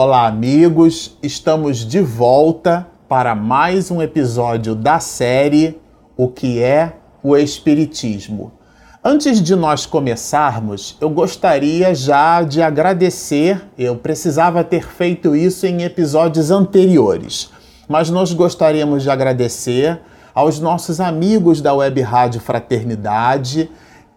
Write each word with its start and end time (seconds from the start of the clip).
Olá, 0.00 0.28
amigos! 0.28 1.18
Estamos 1.20 1.78
de 1.78 2.00
volta 2.00 2.86
para 3.08 3.34
mais 3.34 3.90
um 3.90 4.00
episódio 4.00 4.76
da 4.76 5.00
série 5.00 5.76
O 6.16 6.28
que 6.28 6.62
é 6.62 6.92
o 7.20 7.36
Espiritismo. 7.36 8.52
Antes 9.02 9.42
de 9.42 9.56
nós 9.56 9.86
começarmos, 9.86 10.96
eu 11.00 11.10
gostaria 11.10 11.92
já 11.96 12.44
de 12.44 12.62
agradecer. 12.62 13.60
Eu 13.76 13.96
precisava 13.96 14.62
ter 14.62 14.86
feito 14.86 15.34
isso 15.34 15.66
em 15.66 15.82
episódios 15.82 16.52
anteriores, 16.52 17.50
mas 17.88 18.08
nós 18.08 18.32
gostaríamos 18.32 19.02
de 19.02 19.10
agradecer 19.10 20.00
aos 20.32 20.60
nossos 20.60 21.00
amigos 21.00 21.60
da 21.60 21.74
Web 21.74 22.00
Rádio 22.02 22.40
Fraternidade 22.40 23.68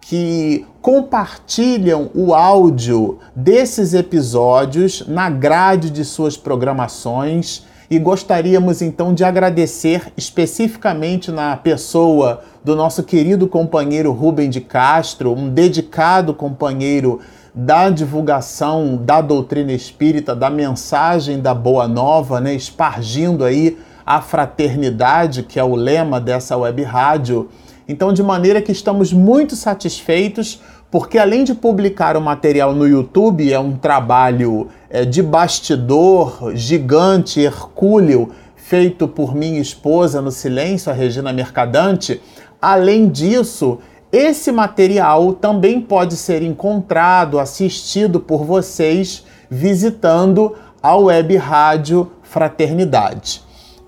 que 0.01 0.65
compartilham 0.81 2.09
o 2.13 2.33
áudio 2.33 3.19
desses 3.35 3.93
episódios 3.93 5.05
na 5.07 5.29
grade 5.29 5.89
de 5.89 6.03
suas 6.03 6.35
programações 6.35 7.63
e 7.89 7.99
gostaríamos 7.99 8.81
então 8.81 9.13
de 9.13 9.23
agradecer 9.23 10.13
especificamente 10.15 11.29
na 11.29 11.57
pessoa 11.57 12.41
do 12.63 12.75
nosso 12.75 13.03
querido 13.03 13.47
companheiro 13.47 14.11
Rubem 14.11 14.49
de 14.49 14.61
Castro, 14.61 15.33
um 15.33 15.49
dedicado 15.49 16.33
companheiro 16.33 17.19
da 17.53 17.89
divulgação 17.89 18.95
da 18.95 19.19
doutrina 19.19 19.73
espírita, 19.73 20.33
da 20.33 20.49
mensagem 20.49 21.41
da 21.41 21.53
Boa 21.53 21.85
Nova, 21.87 22.39
né, 22.39 22.53
espargindo 22.53 23.43
aí 23.43 23.77
a 24.05 24.21
fraternidade, 24.21 25.43
que 25.43 25.59
é 25.59 25.63
o 25.63 25.75
lema 25.75 26.19
dessa 26.19 26.55
web 26.57 26.81
rádio. 26.83 27.49
Então, 27.91 28.13
de 28.13 28.23
maneira 28.23 28.61
que 28.61 28.71
estamos 28.71 29.11
muito 29.11 29.53
satisfeitos, 29.53 30.61
porque 30.89 31.17
além 31.17 31.43
de 31.43 31.53
publicar 31.53 32.15
o 32.15 32.21
material 32.21 32.73
no 32.73 32.87
YouTube, 32.87 33.51
é 33.51 33.59
um 33.59 33.75
trabalho 33.75 34.69
é, 34.89 35.03
de 35.03 35.21
bastidor 35.21 36.53
gigante, 36.55 37.41
hercúleo, 37.41 38.31
feito 38.55 39.09
por 39.09 39.35
minha 39.35 39.59
esposa 39.59 40.21
no 40.21 40.31
silêncio, 40.31 40.89
a 40.89 40.95
Regina 40.95 41.33
Mercadante. 41.33 42.21
Além 42.61 43.09
disso, 43.09 43.79
esse 44.09 44.53
material 44.53 45.33
também 45.33 45.81
pode 45.81 46.15
ser 46.15 46.41
encontrado, 46.41 47.39
assistido 47.39 48.21
por 48.21 48.45
vocês 48.45 49.25
visitando 49.49 50.55
a 50.81 50.95
web 50.95 51.35
rádio 51.35 52.09
Fraternidade. 52.23 53.43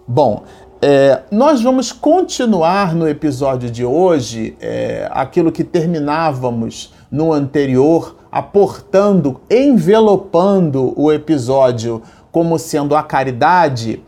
Bom, 0.06 0.44
é, 0.86 1.24
nós 1.32 1.62
vamos 1.62 1.94
continuar 1.94 2.94
no 2.94 3.08
episódio 3.08 3.72
de 3.72 3.86
hoje 3.86 4.54
é, 4.60 5.08
aquilo 5.14 5.50
que 5.50 5.64
terminávamos 5.64 6.94
no 7.10 7.32
anterior, 7.32 8.18
aportando, 8.30 9.40
envelopando 9.50 10.94
o 11.00 11.10
episódio 11.10 12.02
como 12.34 12.60
sendo 12.60 12.98
a 12.98 13.02
caridade. 13.02 14.04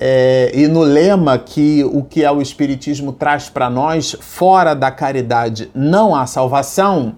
É, 0.00 0.50
e 0.54 0.66
no 0.66 0.80
lema 0.80 1.36
que 1.36 1.84
o 1.84 2.02
que 2.02 2.24
é 2.24 2.32
o 2.32 2.40
Espiritismo 2.40 3.12
traz 3.12 3.50
para 3.50 3.68
nós, 3.68 4.16
fora 4.18 4.72
da 4.72 4.90
caridade 4.90 5.70
não 5.74 6.16
há 6.16 6.24
salvação, 6.24 7.16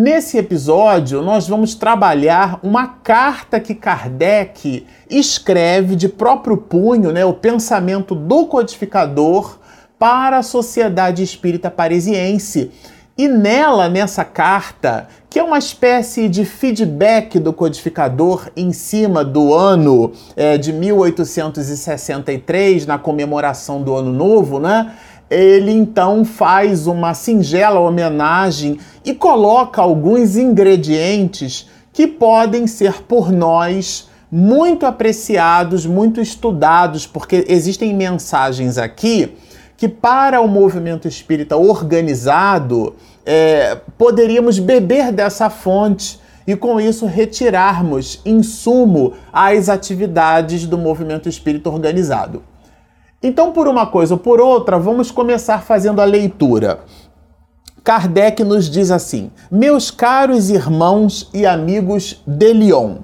Nesse 0.00 0.38
episódio, 0.38 1.20
nós 1.22 1.48
vamos 1.48 1.74
trabalhar 1.74 2.60
uma 2.62 2.86
carta 2.86 3.58
que 3.58 3.74
Kardec 3.74 4.86
escreve 5.10 5.96
de 5.96 6.08
próprio 6.08 6.56
punho, 6.56 7.10
né, 7.10 7.24
o 7.24 7.34
pensamento 7.34 8.14
do 8.14 8.46
codificador 8.46 9.58
para 9.98 10.38
a 10.38 10.42
Sociedade 10.44 11.24
Espírita 11.24 11.68
Parisiense. 11.68 12.70
E 13.18 13.26
nela, 13.26 13.88
nessa 13.88 14.24
carta, 14.24 15.08
que 15.28 15.40
é 15.40 15.42
uma 15.42 15.58
espécie 15.58 16.28
de 16.28 16.44
feedback 16.44 17.40
do 17.40 17.52
codificador 17.52 18.48
em 18.56 18.72
cima 18.72 19.24
do 19.24 19.52
ano 19.52 20.12
é, 20.36 20.56
de 20.56 20.72
1863, 20.72 22.86
na 22.86 22.98
comemoração 22.98 23.82
do 23.82 23.96
Ano 23.96 24.12
Novo, 24.12 24.60
né? 24.60 24.94
Ele 25.30 25.72
então 25.72 26.24
faz 26.24 26.86
uma 26.86 27.14
singela 27.14 27.80
homenagem 27.80 28.78
e 29.04 29.14
coloca 29.14 29.82
alguns 29.82 30.36
ingredientes 30.36 31.68
que 31.92 32.06
podem 32.06 32.66
ser 32.66 33.02
por 33.02 33.30
nós 33.30 34.08
muito 34.30 34.86
apreciados, 34.86 35.86
muito 35.86 36.20
estudados, 36.20 37.06
porque 37.06 37.44
existem 37.48 37.94
mensagens 37.94 38.78
aqui 38.78 39.34
que, 39.76 39.88
para 39.88 40.40
o 40.40 40.48
movimento 40.48 41.08
espírita 41.08 41.56
organizado, 41.56 42.94
é, 43.24 43.76
poderíamos 43.96 44.58
beber 44.58 45.12
dessa 45.12 45.48
fonte 45.48 46.18
e, 46.46 46.56
com 46.56 46.80
isso, 46.80 47.06
retirarmos 47.06 48.20
insumo 48.24 49.14
às 49.32 49.68
atividades 49.68 50.66
do 50.66 50.76
movimento 50.76 51.28
espírita 51.28 51.70
organizado. 51.70 52.42
Então, 53.22 53.50
por 53.50 53.66
uma 53.66 53.86
coisa 53.86 54.14
ou 54.14 54.20
por 54.20 54.40
outra, 54.40 54.78
vamos 54.78 55.10
começar 55.10 55.62
fazendo 55.62 56.00
a 56.00 56.04
leitura. 56.04 56.80
Kardec 57.82 58.44
nos 58.44 58.70
diz 58.70 58.90
assim: 58.90 59.30
Meus 59.50 59.90
caros 59.90 60.50
irmãos 60.50 61.28
e 61.34 61.44
amigos 61.44 62.22
de 62.24 62.52
Lyon, 62.52 62.98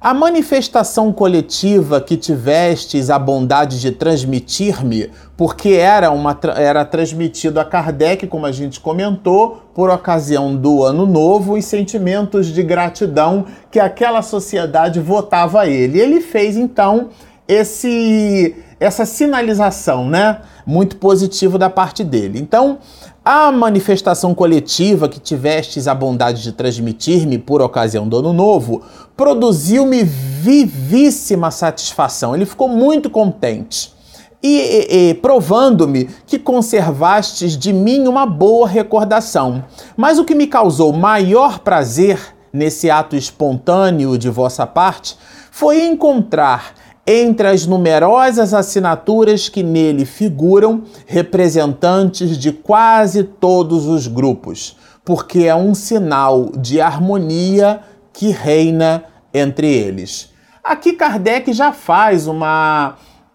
a 0.00 0.14
manifestação 0.14 1.12
coletiva 1.12 2.00
que 2.00 2.16
tivestes 2.16 3.10
a 3.10 3.18
bondade 3.18 3.78
de 3.78 3.92
transmitir-me, 3.92 5.10
porque 5.36 5.70
era, 5.70 6.10
uma, 6.10 6.38
era 6.56 6.84
transmitido 6.84 7.60
a 7.60 7.64
Kardec, 7.64 8.26
como 8.26 8.46
a 8.46 8.52
gente 8.52 8.80
comentou, 8.80 9.62
por 9.74 9.90
ocasião 9.90 10.56
do 10.56 10.82
Ano 10.82 11.04
Novo, 11.04 11.58
os 11.58 11.64
sentimentos 11.66 12.46
de 12.46 12.62
gratidão 12.62 13.44
que 13.70 13.78
aquela 13.78 14.22
sociedade 14.22 14.98
votava 14.98 15.60
a 15.60 15.68
ele. 15.68 16.00
Ele 16.00 16.20
fez 16.20 16.56
então 16.56 17.10
esse 17.46 18.54
essa 18.78 19.06
sinalização, 19.06 20.08
né, 20.08 20.40
muito 20.66 20.96
positivo 20.96 21.56
da 21.56 21.70
parte 21.70 22.02
dele. 22.02 22.40
Então, 22.40 22.78
a 23.24 23.52
manifestação 23.52 24.34
coletiva 24.34 25.08
que 25.08 25.20
tivestes 25.20 25.86
a 25.86 25.94
bondade 25.94 26.42
de 26.42 26.50
transmitir-me 26.50 27.38
por 27.38 27.62
ocasião 27.62 28.08
do 28.08 28.16
Ano 28.16 28.32
Novo 28.32 28.82
produziu-me 29.16 30.02
vivíssima 30.02 31.52
satisfação. 31.52 32.34
Ele 32.34 32.44
ficou 32.44 32.68
muito 32.68 33.08
contente. 33.08 33.94
E, 34.42 34.58
e, 34.58 35.10
e 35.10 35.14
provando-me 35.14 36.08
que 36.26 36.36
conservastes 36.36 37.56
de 37.56 37.72
mim 37.72 38.08
uma 38.08 38.26
boa 38.26 38.66
recordação. 38.66 39.64
Mas 39.96 40.18
o 40.18 40.24
que 40.24 40.34
me 40.34 40.48
causou 40.48 40.92
maior 40.92 41.60
prazer 41.60 42.18
nesse 42.52 42.90
ato 42.90 43.14
espontâneo 43.14 44.18
de 44.18 44.28
vossa 44.28 44.66
parte 44.66 45.16
foi 45.52 45.84
encontrar 45.84 46.74
entre 47.06 47.48
as 47.48 47.66
numerosas 47.66 48.54
assinaturas 48.54 49.48
que 49.48 49.62
nele 49.62 50.04
figuram 50.04 50.84
representantes 51.06 52.38
de 52.38 52.52
quase 52.52 53.24
todos 53.24 53.86
os 53.86 54.06
grupos, 54.06 54.76
porque 55.04 55.40
é 55.40 55.54
um 55.54 55.74
sinal 55.74 56.50
de 56.56 56.80
harmonia 56.80 57.80
que 58.12 58.30
reina 58.30 59.04
entre 59.34 59.66
eles. 59.66 60.30
Aqui 60.62 60.92
Kardec 60.92 61.52
já 61.52 61.72
faz 61.72 62.28
uma, 62.28 62.94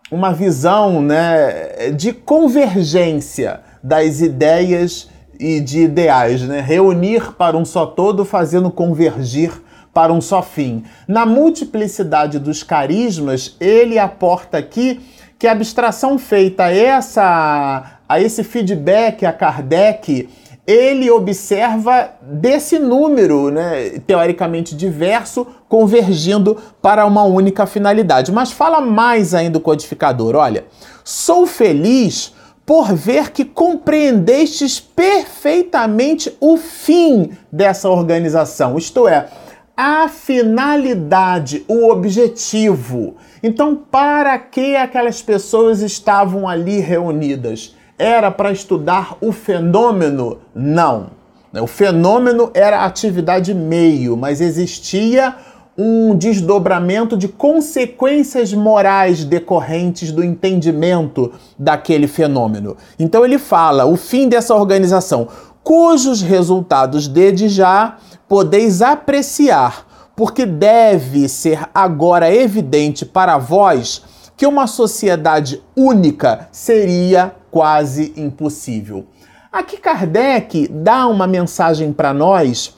uma 0.10 0.32
visão 0.32 1.02
né, 1.02 1.92
de 1.92 2.14
convergência 2.14 3.60
das 3.84 4.22
ideias 4.22 5.10
e 5.40 5.60
de 5.60 5.82
ideais, 5.82 6.42
né? 6.44 6.62
reunir 6.62 7.34
para 7.34 7.58
um 7.58 7.66
só 7.66 7.86
todo, 7.86 8.26
fazendo 8.26 8.72
convergir 8.72 9.52
para 9.98 10.14
um 10.14 10.22
só 10.22 10.44
fim. 10.44 10.84
Na 11.08 11.26
multiplicidade 11.26 12.38
dos 12.38 12.62
carismas, 12.62 13.56
ele 13.60 13.98
aporta 13.98 14.60
aqui 14.60 15.02
que 15.40 15.48
a 15.48 15.52
abstração 15.54 16.20
feita 16.20 16.66
a, 16.66 16.72
essa, 16.72 17.98
a 18.08 18.22
esse 18.22 18.44
feedback 18.44 19.26
a 19.26 19.34
Kardec, 19.34 20.30
ele 20.68 21.10
observa 21.10 22.12
desse 22.22 22.78
número, 22.78 23.50
né, 23.50 23.98
teoricamente 24.06 24.76
diverso, 24.76 25.48
convergindo 25.68 26.56
para 26.80 27.04
uma 27.04 27.24
única 27.24 27.66
finalidade. 27.66 28.32
Mas 28.32 28.52
fala 28.52 28.80
mais 28.80 29.34
ainda 29.34 29.58
o 29.58 29.62
codificador: 29.62 30.36
olha, 30.36 30.66
sou 31.04 31.48
feliz 31.48 32.36
por 32.64 32.94
ver 32.94 33.32
que 33.32 33.44
compreendestes 33.44 34.80
perfeitamente 34.80 36.38
o 36.40 36.56
fim 36.56 37.32
dessa 37.52 37.90
organização, 37.90 38.78
isto 38.78 39.08
é, 39.08 39.28
a 39.78 40.10
finalidade, 40.10 41.64
o 41.68 41.88
objetivo. 41.92 43.16
Então, 43.44 43.76
para 43.76 44.40
que 44.40 44.76
aquelas 44.76 45.22
pessoas 45.22 45.82
estavam 45.82 46.50
ali 46.50 46.80
reunidas? 46.80 47.76
Era 47.96 48.32
para 48.32 48.52
estudar 48.52 49.16
o 49.22 49.32
fenômeno? 49.32 50.40
Não. 50.56 51.12
O 51.54 51.68
fenômeno 51.68 52.50
era 52.56 52.86
atividade 52.86 53.54
meio, 53.54 54.18
mas 54.18 54.42
existia 54.42 55.36
um 55.78 56.16
desdobramento 56.16 57.16
de 57.16 57.28
consequências 57.28 58.52
morais 58.54 59.24
decorrentes 59.24 60.12
do 60.12 60.24
entendimento 60.24 61.32
daquele 61.58 62.08
fenômeno. 62.08 62.76
Então 62.98 63.24
ele 63.24 63.38
fala 63.38 63.86
o 63.86 63.96
fim 63.96 64.28
dessa 64.28 64.56
organização, 64.56 65.28
cujos 65.64 66.22
resultados 66.22 67.08
desde 67.08 67.48
já 67.48 67.98
podeis 68.28 68.82
apreciar 68.82 69.86
porque 70.16 70.48
deve 70.48 71.30
ser 71.30 71.70
agora 71.76 72.34
evidente 72.34 73.06
para 73.06 73.38
vós 73.38 74.02
que 74.36 74.48
uma 74.48 74.66
sociedade 74.66 75.62
única 75.76 76.48
seria 76.52 77.36
quase 77.52 78.14
impossível. 78.18 79.06
Aqui 79.52 79.78
Kardec 79.78 80.68
dá 80.68 81.08
uma 81.08 81.28
mensagem 81.28 81.94
para 81.94 82.14
nós, 82.14 82.76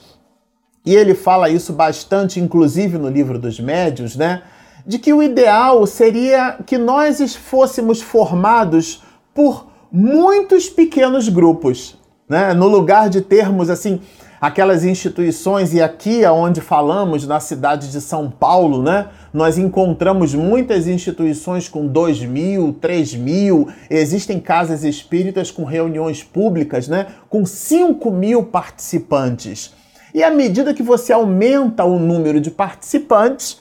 e 0.84 0.94
ele 0.94 1.14
fala 1.14 1.50
isso 1.50 1.72
bastante, 1.72 2.40
inclusive 2.40 2.96
no 2.96 3.08
livro 3.08 3.38
dos 3.38 3.60
médios, 3.60 4.16
né? 4.16 4.42
De 4.86 4.98
que 4.98 5.12
o 5.12 5.22
ideal 5.22 5.86
seria 5.86 6.58
que 6.66 6.78
nós 6.78 7.34
fôssemos 7.36 8.00
formados 8.00 9.02
por 9.34 9.66
muitos 9.92 10.70
pequenos 10.70 11.28
grupos, 11.28 11.98
né? 12.28 12.54
No 12.54 12.66
lugar 12.66 13.10
de 13.10 13.20
termos 13.20 13.68
assim 13.68 14.00
aquelas 14.40 14.84
instituições, 14.84 15.74
e 15.74 15.82
aqui 15.82 16.24
aonde 16.24 16.62
falamos, 16.62 17.26
na 17.26 17.38
cidade 17.40 17.92
de 17.92 18.00
São 18.00 18.30
Paulo, 18.30 18.82
né? 18.82 19.08
Nós 19.34 19.58
encontramos 19.58 20.34
muitas 20.34 20.86
instituições 20.86 21.68
com 21.68 21.86
2 21.86 22.24
mil, 22.24 22.72
3 22.80 23.14
mil, 23.16 23.68
existem 23.90 24.40
casas 24.40 24.82
espíritas 24.82 25.50
com 25.50 25.64
reuniões 25.64 26.24
públicas, 26.24 26.88
né? 26.88 27.08
Com 27.28 27.44
5 27.44 28.10
mil 28.10 28.44
participantes. 28.44 29.74
E 30.14 30.22
à 30.22 30.30
medida 30.30 30.74
que 30.74 30.82
você 30.82 31.12
aumenta 31.12 31.84
o 31.84 31.98
número 31.98 32.40
de 32.40 32.50
participantes, 32.50 33.60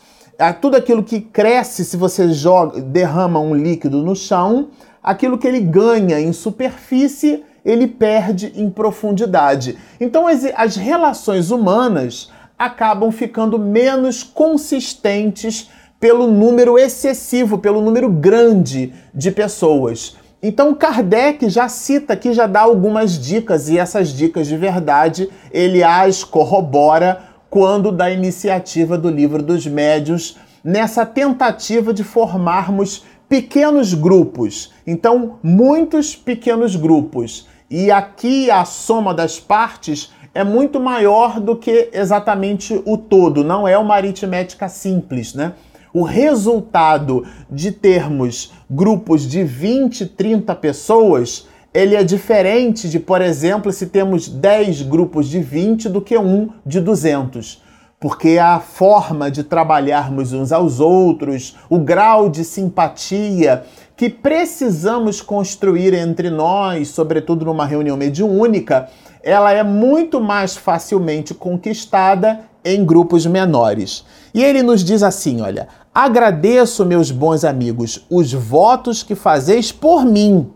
tudo 0.62 0.78
aquilo 0.78 1.04
que 1.04 1.20
cresce 1.20 1.84
se 1.84 1.98
você 1.98 2.32
joga, 2.32 2.82
derrama 2.82 3.40
um 3.40 3.54
líquido 3.54 4.02
no 4.02 4.16
chão, 4.16 4.70
aquilo 5.04 5.38
que 5.38 5.48
ele 5.48 5.60
ganha 5.60 6.20
em 6.20 6.34
superfície 6.34 7.44
ele 7.64 7.88
perde 7.88 8.54
em 8.56 8.70
profundidade. 8.70 9.78
Então 10.00 10.28
as, 10.28 10.46
as 10.56 10.76
relações 10.76 11.52
humanas 11.52 12.32
acabam 12.58 13.12
ficando 13.12 13.58
menos 13.58 14.24
consistentes 14.24 15.70
pelo 16.00 16.28
número 16.28 16.78
excessivo, 16.78 17.58
pelo 17.60 17.82
número 17.82 18.10
grande 18.10 18.94
de 19.14 19.32
pessoas. 19.32 20.18
Então 20.42 20.74
Kardec 20.74 21.50
já 21.50 21.68
cita 21.68 22.14
aqui, 22.14 22.32
já 22.34 22.48
dá 22.48 22.62
algumas 22.62 23.20
dicas, 23.20 23.68
e 23.68 23.78
essas 23.78 24.10
dicas 24.10 24.48
de 24.48 24.56
verdade 24.56 25.30
ele 25.52 25.84
as 25.84 26.24
corrobora 26.24 27.22
quando 27.50 27.92
da 27.92 28.10
iniciativa 28.10 28.98
do 28.98 29.10
livro 29.10 29.44
dos 29.44 29.68
médios, 29.68 30.38
nessa 30.64 31.06
tentativa 31.06 31.94
de 31.94 32.04
formarmos 32.04 33.04
pequenos 33.28 33.94
grupos. 33.94 34.72
Então, 34.86 35.40
muitos 35.42 36.16
pequenos 36.16 36.76
grupos. 36.76 37.48
E 37.70 37.92
aqui 37.92 38.50
a 38.50 38.66
soma 38.66 39.14
das 39.14 39.40
partes 39.40 40.12
é 40.34 40.44
muito 40.44 40.80
maior 40.80 41.40
do 41.40 41.56
que 41.56 41.90
exatamente 41.92 42.82
o 42.86 42.98
todo, 42.98 43.44
não 43.44 43.68
é 43.68 43.78
uma 43.78 43.96
aritmética 43.96 44.70
simples, 44.70 45.34
né? 45.34 45.54
O 45.94 46.04
resultado 46.04 47.26
de 47.50 47.72
termos 47.72 48.54
grupos 48.70 49.28
de 49.28 49.44
20, 49.44 50.06
30 50.06 50.54
pessoas, 50.56 51.48
ele 51.74 51.96
é 51.96 52.04
diferente 52.04 52.90
de, 52.90 53.00
por 53.00 53.22
exemplo, 53.22 53.72
se 53.72 53.88
temos 53.88 54.28
10 54.28 54.84
grupos 54.84 55.28
de 55.28 55.40
20 55.40 55.90
do 55.90 56.02
que 56.02 56.18
um 56.18 56.50
de 56.66 56.80
200 56.80 57.70
porque 58.00 58.38
a 58.38 58.60
forma 58.60 59.30
de 59.30 59.44
trabalharmos 59.44 60.32
uns 60.32 60.54
aos 60.54 60.80
outros, 60.80 61.58
o 61.70 61.78
grau 61.80 62.30
de 62.30 62.46
simpatia 62.46 63.64
que 63.98 64.10
precisamos 64.10 65.22
construir 65.22 65.94
entre 65.94 66.30
nós, 66.30 66.88
sobretudo 66.88 67.44
numa 67.44 67.66
reunião 67.66 67.98
mediúnica, 67.98 68.88
ela 69.24 69.52
é 69.52 69.64
muito 69.64 70.20
mais 70.20 70.56
facilmente 70.56 71.34
conquistada 71.34 72.42
em 72.64 72.86
grupos 72.86 73.26
menores. 73.26 74.06
E 74.34 74.44
ele 74.44 74.62
nos 74.64 74.84
diz 74.84 75.04
assim: 75.04 75.42
olha, 75.42 75.68
agradeço, 75.94 76.86
meus 76.86 77.12
bons 77.12 77.44
amigos, 77.44 78.06
os 78.10 78.34
votos 78.34 79.04
que 79.04 79.16
fazeis 79.16 79.72
por 79.72 80.06
mim. 80.06 80.50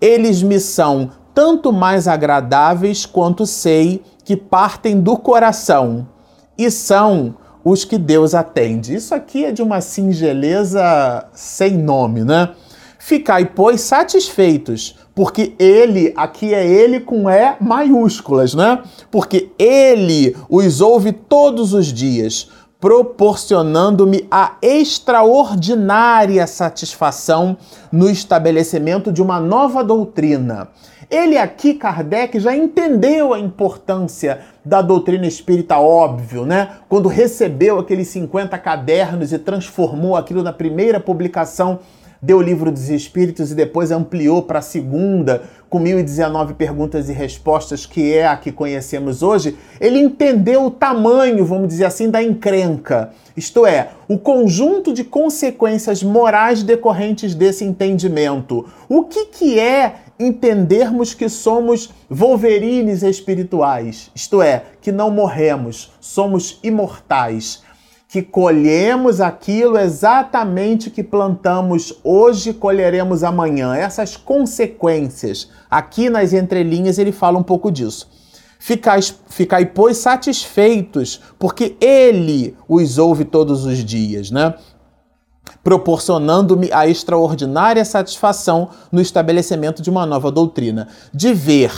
Eles 0.00 0.42
me 0.42 0.60
são 0.60 1.10
tanto 1.34 1.72
mais 1.72 2.06
agradáveis 2.08 3.06
quanto 3.06 3.46
sei 3.46 4.02
que 4.24 4.36
partem 4.36 5.00
do 5.00 5.16
coração 5.16 6.06
e 6.56 6.70
são 6.70 7.36
os 7.64 7.84
que 7.84 7.98
Deus 7.98 8.34
atende. 8.34 8.94
Isso 8.94 9.14
aqui 9.14 9.44
é 9.44 9.52
de 9.52 9.62
uma 9.62 9.80
singeleza 9.80 11.26
sem 11.32 11.76
nome, 11.76 12.24
né? 12.24 12.50
Ficai, 12.98 13.44
pois, 13.46 13.80
satisfeitos, 13.80 14.98
porque 15.14 15.54
ele, 15.58 16.12
aqui 16.16 16.52
é 16.52 16.66
ele 16.66 16.98
com 16.98 17.30
E 17.30 17.56
maiúsculas, 17.60 18.54
né? 18.54 18.82
Porque 19.10 19.50
ele 19.58 20.36
os 20.48 20.80
ouve 20.80 21.12
todos 21.12 21.72
os 21.72 21.86
dias, 21.86 22.50
proporcionando-me 22.80 24.26
a 24.30 24.56
extraordinária 24.60 26.46
satisfação 26.46 27.56
no 27.90 28.10
estabelecimento 28.10 29.12
de 29.12 29.22
uma 29.22 29.40
nova 29.40 29.82
doutrina. 29.82 30.68
Ele 31.10 31.38
aqui, 31.38 31.74
Kardec, 31.74 32.38
já 32.38 32.54
entendeu 32.54 33.32
a 33.32 33.40
importância 33.40 34.40
da 34.62 34.82
doutrina 34.82 35.26
espírita, 35.26 35.78
óbvio, 35.78 36.44
né? 36.44 36.76
Quando 36.88 37.08
recebeu 37.08 37.78
aqueles 37.78 38.08
50 38.08 38.58
cadernos 38.58 39.32
e 39.32 39.38
transformou 39.38 40.16
aquilo 40.16 40.42
na 40.42 40.52
primeira 40.52 41.00
publicação 41.00 41.78
deu 42.20 42.38
o 42.38 42.42
livro 42.42 42.70
dos 42.70 42.88
Espíritos 42.88 43.52
e 43.52 43.54
depois 43.54 43.90
ampliou 43.90 44.42
para 44.42 44.58
a 44.58 44.62
segunda, 44.62 45.42
com 45.68 45.78
1019 45.78 46.54
perguntas 46.54 47.08
e 47.08 47.12
respostas, 47.12 47.86
que 47.86 48.12
é 48.12 48.26
a 48.26 48.36
que 48.36 48.50
conhecemos 48.50 49.22
hoje, 49.22 49.56
ele 49.80 49.98
entendeu 49.98 50.64
o 50.64 50.70
tamanho, 50.70 51.44
vamos 51.44 51.68
dizer 51.68 51.84
assim, 51.84 52.10
da 52.10 52.22
encrenca. 52.22 53.10
Isto 53.36 53.66
é, 53.66 53.90
o 54.08 54.18
conjunto 54.18 54.92
de 54.92 55.04
consequências 55.04 56.02
morais 56.02 56.62
decorrentes 56.62 57.34
desse 57.34 57.64
entendimento. 57.64 58.66
O 58.88 59.04
que, 59.04 59.26
que 59.26 59.60
é 59.60 59.96
entendermos 60.18 61.14
que 61.14 61.28
somos 61.28 61.90
wolverines 62.10 63.02
espirituais? 63.02 64.10
Isto 64.14 64.42
é, 64.42 64.64
que 64.80 64.90
não 64.90 65.10
morremos, 65.10 65.92
somos 66.00 66.58
imortais 66.62 67.62
que 68.08 68.22
colhemos 68.22 69.20
aquilo 69.20 69.76
exatamente 69.76 70.88
que 70.90 71.04
plantamos 71.04 72.00
hoje, 72.02 72.54
colheremos 72.54 73.22
amanhã. 73.22 73.76
Essas 73.76 74.16
consequências, 74.16 75.50
aqui 75.70 76.08
nas 76.08 76.32
entrelinhas 76.32 76.98
ele 76.98 77.12
fala 77.12 77.38
um 77.38 77.42
pouco 77.42 77.70
disso. 77.70 78.08
Ficai, 78.58 79.00
ficai, 79.28 79.66
pois, 79.66 79.98
satisfeitos, 79.98 81.20
porque 81.38 81.76
Ele 81.80 82.56
os 82.66 82.98
ouve 82.98 83.24
todos 83.24 83.64
os 83.64 83.84
dias, 83.84 84.32
né? 84.32 84.54
Proporcionando-me 85.62 86.72
a 86.72 86.88
extraordinária 86.88 87.84
satisfação 87.84 88.70
no 88.90 89.00
estabelecimento 89.00 89.80
de 89.80 89.90
uma 89.90 90.04
nova 90.04 90.32
doutrina, 90.32 90.88
de 91.14 91.32
ver 91.32 91.72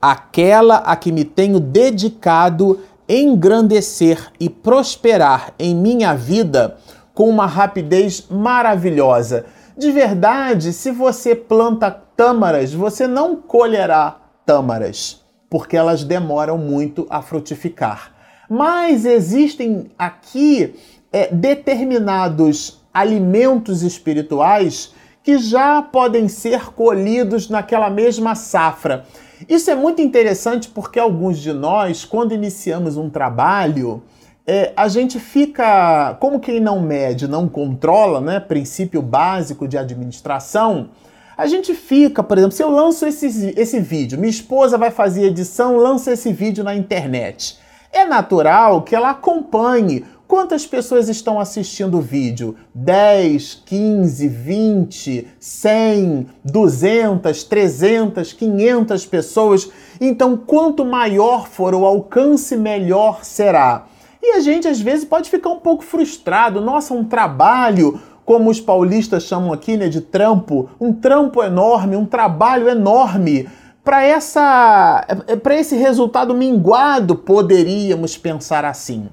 aquela 0.00 0.76
a 0.78 0.96
que 0.96 1.12
me 1.12 1.24
tenho 1.24 1.60
dedicado 1.60 2.80
engrandecer 3.12 4.32
e 4.40 4.48
prosperar 4.48 5.52
em 5.58 5.74
minha 5.74 6.14
vida 6.14 6.78
com 7.12 7.28
uma 7.28 7.46
rapidez 7.46 8.26
maravilhosa. 8.30 9.44
De 9.76 9.90
verdade, 9.90 10.72
se 10.72 10.90
você 10.90 11.34
planta 11.34 11.90
tâmaras, 11.90 12.72
você 12.72 13.06
não 13.06 13.36
colherá 13.36 14.16
tâmaras, 14.46 15.20
porque 15.50 15.76
elas 15.76 16.04
demoram 16.04 16.56
muito 16.56 17.06
a 17.10 17.20
frutificar. 17.20 18.12
Mas 18.48 19.04
existem 19.04 19.90
aqui 19.98 20.74
é, 21.12 21.32
determinados 21.34 22.82
alimentos 22.92 23.82
espirituais 23.82 24.94
que 25.22 25.38
já 25.38 25.80
podem 25.80 26.28
ser 26.28 26.72
colhidos 26.72 27.48
naquela 27.48 27.88
mesma 27.88 28.34
safra. 28.34 29.04
Isso 29.48 29.70
é 29.70 29.74
muito 29.74 30.00
interessante 30.00 30.68
porque 30.68 30.98
alguns 30.98 31.38
de 31.38 31.52
nós, 31.52 32.04
quando 32.04 32.32
iniciamos 32.32 32.96
um 32.96 33.10
trabalho, 33.10 34.02
é, 34.46 34.72
a 34.76 34.88
gente 34.88 35.20
fica, 35.20 36.14
como 36.20 36.40
quem 36.40 36.60
não 36.60 36.80
mede, 36.80 37.28
não 37.28 37.48
controla, 37.48 38.20
né? 38.20 38.40
Princípio 38.40 39.00
básico 39.00 39.68
de 39.68 39.78
administração. 39.78 40.90
A 41.36 41.46
gente 41.46 41.74
fica, 41.74 42.22
por 42.22 42.36
exemplo, 42.38 42.56
se 42.56 42.62
eu 42.62 42.70
lanço 42.70 43.06
esse, 43.06 43.54
esse 43.56 43.80
vídeo, 43.80 44.18
minha 44.18 44.30
esposa 44.30 44.76
vai 44.76 44.90
fazer 44.90 45.24
edição, 45.24 45.76
lança 45.76 46.12
esse 46.12 46.32
vídeo 46.32 46.62
na 46.62 46.74
internet. 46.74 47.58
É 47.92 48.04
natural 48.04 48.82
que 48.82 48.94
ela 48.94 49.10
acompanhe 49.10 50.04
Quantas 50.32 50.64
pessoas 50.66 51.10
estão 51.10 51.38
assistindo 51.38 51.98
o 51.98 52.00
vídeo? 52.00 52.56
10, 52.74 53.64
15, 53.66 54.28
20, 54.28 55.28
100, 55.38 56.26
200, 56.42 57.44
300, 57.44 58.32
500 58.32 59.04
pessoas. 59.04 59.70
Então, 60.00 60.34
quanto 60.34 60.86
maior 60.86 61.46
for 61.48 61.74
o 61.74 61.84
alcance, 61.84 62.56
melhor 62.56 63.22
será. 63.22 63.84
E 64.22 64.32
a 64.32 64.40
gente 64.40 64.66
às 64.66 64.80
vezes 64.80 65.04
pode 65.04 65.28
ficar 65.28 65.50
um 65.50 65.60
pouco 65.60 65.84
frustrado. 65.84 66.62
Nossa, 66.62 66.94
um 66.94 67.04
trabalho, 67.04 68.00
como 68.24 68.48
os 68.48 68.58
paulistas 68.58 69.24
chamam 69.24 69.52
aqui, 69.52 69.76
né, 69.76 69.90
de 69.90 70.00
trampo, 70.00 70.70
um 70.80 70.94
trampo 70.94 71.42
enorme, 71.42 71.94
um 71.94 72.06
trabalho 72.06 72.70
enorme. 72.70 73.50
Para 73.84 74.02
essa 74.02 75.06
para 75.42 75.56
esse 75.56 75.76
resultado 75.76 76.34
minguado, 76.34 77.16
poderíamos 77.16 78.16
pensar 78.16 78.64
assim. 78.64 79.10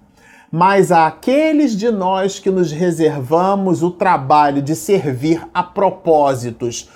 Mas 0.52 0.92
àqueles 0.92 1.76
de 1.76 1.92
nós 1.92 2.40
que 2.40 2.50
nos 2.50 2.72
reservamos 2.72 3.84
o 3.84 3.92
trabalho 3.92 4.62
de 4.62 4.76
servir 4.76 5.48
a 5.54 5.62
propósitos 5.62 6.90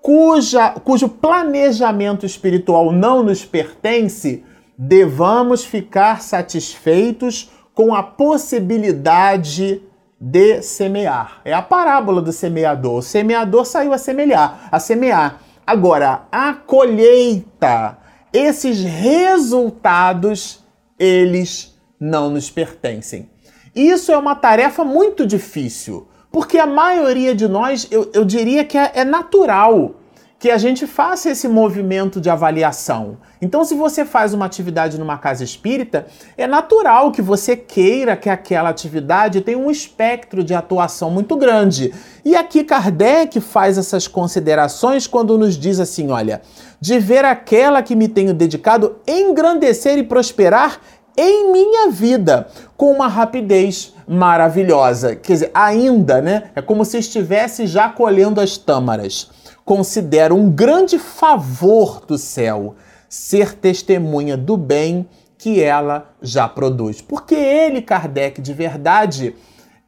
cuja, 0.00 0.70
cujo 0.70 1.08
planejamento 1.08 2.24
espiritual 2.24 2.92
não 2.92 3.22
nos 3.22 3.44
pertence, 3.44 4.44
devamos 4.76 5.64
ficar 5.64 6.22
satisfeitos 6.22 7.50
com 7.74 7.94
a 7.94 8.02
possibilidade 8.02 9.82
de 10.20 10.62
semear. 10.62 11.40
É 11.44 11.52
a 11.52 11.62
parábola 11.62 12.20
do 12.20 12.32
semeador. 12.32 12.98
O 12.98 13.02
semeador 13.02 13.64
saiu 13.64 13.92
a 13.92 13.98
semear, 13.98 14.68
a 14.70 14.78
semear. 14.78 15.40
Agora, 15.66 16.22
a 16.32 16.52
colheita, 16.52 17.96
esses 18.32 18.82
resultados, 18.82 20.64
eles 20.98 21.69
não 22.00 22.30
nos 22.30 22.50
pertencem. 22.50 23.28
Isso 23.74 24.10
é 24.10 24.16
uma 24.16 24.34
tarefa 24.34 24.84
muito 24.84 25.26
difícil, 25.26 26.08
porque 26.32 26.58
a 26.58 26.66
maioria 26.66 27.34
de 27.34 27.46
nós, 27.46 27.86
eu, 27.90 28.10
eu 28.14 28.24
diria 28.24 28.64
que 28.64 28.78
é, 28.78 28.90
é 28.94 29.04
natural 29.04 29.96
que 30.40 30.50
a 30.50 30.56
gente 30.56 30.86
faça 30.86 31.28
esse 31.28 31.46
movimento 31.46 32.18
de 32.18 32.30
avaliação. 32.30 33.18
Então, 33.42 33.62
se 33.62 33.74
você 33.74 34.06
faz 34.06 34.32
uma 34.32 34.46
atividade 34.46 34.98
numa 34.98 35.18
casa 35.18 35.44
espírita, 35.44 36.06
é 36.34 36.46
natural 36.46 37.12
que 37.12 37.20
você 37.20 37.54
queira 37.54 38.16
que 38.16 38.30
aquela 38.30 38.70
atividade 38.70 39.42
tenha 39.42 39.58
um 39.58 39.70
espectro 39.70 40.42
de 40.42 40.54
atuação 40.54 41.10
muito 41.10 41.36
grande. 41.36 41.92
E 42.24 42.34
aqui 42.34 42.64
Kardec 42.64 43.38
faz 43.38 43.76
essas 43.76 44.08
considerações 44.08 45.06
quando 45.06 45.36
nos 45.36 45.58
diz 45.58 45.78
assim: 45.78 46.10
olha, 46.10 46.40
de 46.80 46.98
ver 46.98 47.26
aquela 47.26 47.82
que 47.82 47.94
me 47.94 48.08
tenho 48.08 48.32
dedicado 48.32 48.96
engrandecer 49.06 49.98
e 49.98 50.02
prosperar 50.02 50.80
em 51.20 51.52
minha 51.52 51.90
vida 51.90 52.46
com 52.76 52.90
uma 52.90 53.08
rapidez 53.08 53.94
maravilhosa. 54.08 55.14
Quer 55.14 55.32
dizer, 55.32 55.50
ainda, 55.52 56.22
né? 56.22 56.50
É 56.54 56.62
como 56.62 56.84
se 56.84 56.98
estivesse 56.98 57.66
já 57.66 57.88
colhendo 57.88 58.40
as 58.40 58.56
tâmaras 58.56 59.30
considero 59.70 60.34
um 60.34 60.50
grande 60.50 60.98
favor 60.98 62.04
do 62.04 62.18
céu 62.18 62.74
ser 63.08 63.54
testemunha 63.54 64.36
do 64.36 64.56
bem 64.56 65.08
que 65.38 65.62
ela 65.62 66.10
já 66.20 66.48
produz. 66.48 67.00
Porque 67.00 67.36
ele, 67.36 67.80
Kardec, 67.80 68.40
de 68.40 68.52
verdade, 68.52 69.32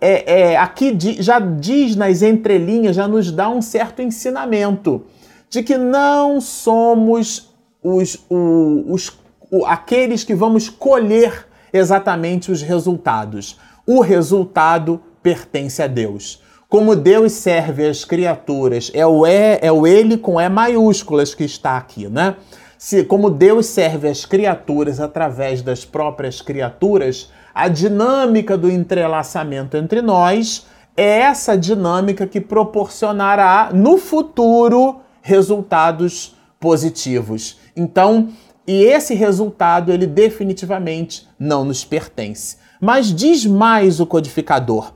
é, 0.00 0.52
é, 0.52 0.56
aqui 0.56 0.96
já 1.20 1.40
diz 1.40 1.96
nas 1.96 2.22
entrelinhas, 2.22 2.94
já 2.94 3.08
nos 3.08 3.32
dá 3.32 3.48
um 3.48 3.60
certo 3.60 4.00
ensinamento 4.00 5.04
de 5.50 5.64
que 5.64 5.76
não 5.76 6.40
somos 6.40 7.52
os, 7.82 8.24
os, 8.30 9.12
os 9.52 9.66
aqueles 9.66 10.24
que 10.24 10.34
vamos 10.34 10.68
colher 10.68 11.46
exatamente 11.72 12.50
os 12.50 12.62
resultados. 12.62 13.58
O 13.86 14.00
resultado 14.00 15.00
pertence 15.22 15.82
a 15.82 15.86
Deus 15.86 16.42
como 16.72 16.96
Deus 16.96 17.32
serve 17.32 17.86
as 17.86 18.02
criaturas, 18.02 18.90
é 18.94 19.06
o, 19.06 19.26
é, 19.26 19.58
é 19.60 19.70
o 19.70 19.86
ele 19.86 20.16
com 20.16 20.40
E 20.40 20.48
maiúsculas 20.48 21.34
que 21.34 21.44
está 21.44 21.76
aqui, 21.76 22.08
né? 22.08 22.34
Se, 22.78 23.04
como 23.04 23.28
Deus 23.28 23.66
serve 23.66 24.08
as 24.08 24.24
criaturas 24.24 24.98
através 24.98 25.60
das 25.60 25.84
próprias 25.84 26.40
criaturas, 26.40 27.30
a 27.54 27.68
dinâmica 27.68 28.56
do 28.56 28.70
entrelaçamento 28.70 29.76
entre 29.76 30.00
nós 30.00 30.66
é 30.96 31.18
essa 31.18 31.58
dinâmica 31.58 32.26
que 32.26 32.40
proporcionará 32.40 33.68
no 33.74 33.98
futuro 33.98 35.00
resultados 35.20 36.34
positivos. 36.58 37.58
Então, 37.76 38.30
e 38.66 38.84
esse 38.84 39.14
resultado 39.14 39.92
ele 39.92 40.06
definitivamente 40.06 41.28
não 41.38 41.64
nos 41.64 41.84
pertence. 41.84 42.56
Mas 42.80 43.14
diz 43.14 43.46
mais 43.46 44.00
o 44.00 44.06
codificador 44.06 44.92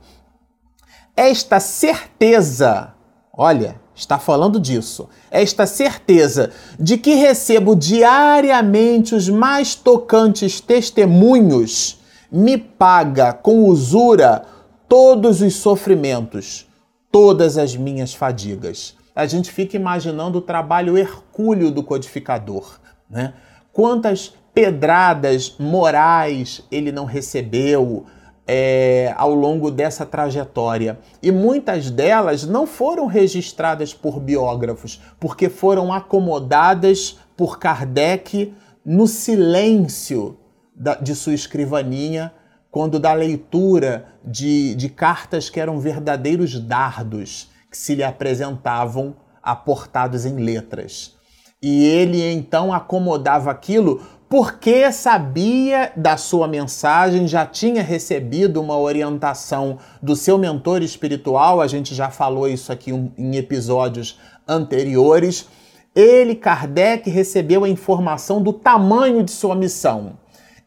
esta 1.17 1.59
certeza, 1.59 2.93
olha, 3.33 3.81
está 3.95 4.19
falando 4.19 4.59
disso, 4.59 5.09
esta 5.31 5.65
certeza 5.65 6.51
de 6.79 6.95
que 6.95 7.15
recebo 7.15 7.75
diariamente 7.75 9.15
os 9.15 9.27
mais 9.27 9.73
tocantes 9.73 10.61
testemunhos, 10.61 11.99
me 12.31 12.55
paga 12.55 13.33
com 13.33 13.63
usura 13.63 14.43
todos 14.87 15.41
os 15.41 15.55
sofrimentos, 15.55 16.67
todas 17.11 17.57
as 17.57 17.75
minhas 17.75 18.13
fadigas. 18.13 18.95
A 19.15 19.25
gente 19.25 19.51
fica 19.51 19.75
imaginando 19.75 20.37
o 20.37 20.41
trabalho 20.41 20.95
hercúleo 20.95 21.71
do 21.71 21.81
codificador, 21.81 22.79
né? 23.09 23.33
Quantas 23.77 24.33
pedradas 24.55 25.55
morais 25.59 26.63
ele 26.71 26.91
não 26.91 27.05
recebeu, 27.05 28.07
é, 28.47 29.13
ao 29.15 29.35
longo 29.35 29.69
dessa 29.69 30.03
trajetória. 30.03 30.97
E 31.21 31.31
muitas 31.31 31.91
delas 31.91 32.43
não 32.43 32.65
foram 32.65 33.05
registradas 33.05 33.93
por 33.93 34.19
biógrafos, 34.19 34.99
porque 35.19 35.47
foram 35.47 35.93
acomodadas 35.93 37.19
por 37.37 37.59
Kardec 37.59 38.51
no 38.83 39.05
silêncio 39.05 40.39
da, 40.75 40.95
de 40.95 41.13
sua 41.13 41.35
escrivaninha, 41.35 42.33
quando 42.71 42.99
da 42.99 43.13
leitura 43.13 44.07
de, 44.25 44.73
de 44.73 44.89
cartas 44.89 45.51
que 45.51 45.59
eram 45.59 45.79
verdadeiros 45.79 46.59
dardos 46.59 47.51
que 47.69 47.77
se 47.77 47.93
lhe 47.93 48.03
apresentavam 48.03 49.15
aportados 49.43 50.25
em 50.25 50.37
letras. 50.37 51.16
E 51.61 51.85
ele 51.85 52.23
então 52.31 52.71
acomodava 52.71 53.49
aquilo 53.49 54.01
porque 54.29 54.91
sabia 54.91 55.91
da 55.95 56.17
sua 56.17 56.47
mensagem, 56.47 57.27
já 57.27 57.45
tinha 57.45 57.81
recebido 57.81 58.61
uma 58.61 58.77
orientação 58.77 59.79
do 60.01 60.15
seu 60.15 60.37
mentor 60.37 60.83
espiritual, 60.83 61.61
a 61.61 61.67
gente 61.67 61.95
já 61.95 62.09
falou 62.09 62.47
isso 62.47 62.71
aqui 62.71 62.91
em 62.91 63.37
episódios 63.37 64.19
anteriores. 64.47 65.47
Ele, 65.95 66.35
Kardec, 66.35 67.09
recebeu 67.09 67.63
a 67.63 67.69
informação 67.69 68.41
do 68.41 68.53
tamanho 68.53 69.23
de 69.23 69.31
sua 69.31 69.55
missão. 69.55 70.17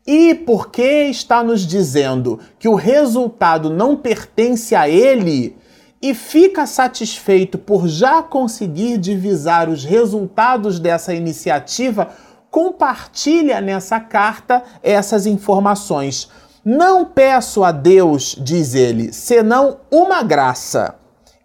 E 0.06 0.34
porque 0.34 1.04
está 1.04 1.44
nos 1.44 1.66
dizendo 1.66 2.40
que 2.58 2.66
o 2.66 2.74
resultado 2.74 3.70
não 3.70 3.94
pertence 3.94 4.74
a 4.74 4.88
ele 4.88 5.56
e 6.02 6.14
fica 6.14 6.66
satisfeito 6.66 7.58
por 7.58 7.86
já 7.86 8.22
conseguir 8.22 8.96
divisar 8.96 9.68
os 9.68 9.84
resultados 9.84 10.78
dessa 10.78 11.12
iniciativa, 11.12 12.08
compartilha 12.50 13.60
nessa 13.60 14.00
carta 14.00 14.62
essas 14.82 15.26
informações. 15.26 16.30
Não 16.64 17.04
peço 17.04 17.62
a 17.62 17.72
Deus, 17.72 18.36
diz 18.38 18.74
ele, 18.74 19.12
senão 19.12 19.78
uma 19.90 20.22
graça, 20.22 20.96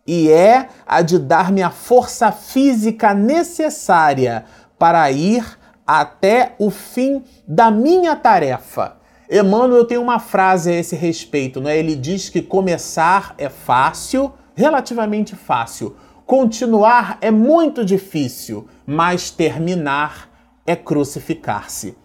e 0.07 0.29
é 0.29 0.69
a 0.85 1.01
de 1.01 1.17
dar-me 1.17 1.63
a 1.63 1.69
força 1.69 2.31
física 2.31 3.13
necessária 3.13 4.45
para 4.77 5.09
ir 5.11 5.43
até 5.85 6.53
o 6.59 6.69
fim 6.69 7.23
da 7.47 7.71
minha 7.71 8.15
tarefa. 8.15 8.97
Emmanuel 9.29 9.85
tem 9.85 9.97
uma 9.97 10.19
frase 10.19 10.69
a 10.69 10.75
esse 10.75 10.95
respeito, 10.95 11.59
né? 11.59 11.77
Ele 11.77 11.95
diz 11.95 12.29
que 12.29 12.41
começar 12.41 13.33
é 13.37 13.49
fácil, 13.49 14.31
relativamente 14.55 15.35
fácil. 15.35 15.95
Continuar 16.25 17.19
é 17.21 17.29
muito 17.29 17.85
difícil, 17.85 18.67
mas 18.85 19.29
terminar 19.29 20.29
é 20.65 20.75
crucificar-se. 20.75 21.95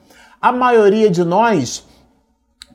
A 0.40 0.52
maioria 0.52 1.08
de 1.08 1.24
nós 1.24 1.86